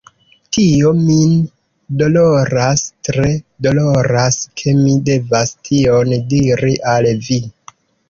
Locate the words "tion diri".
5.71-6.77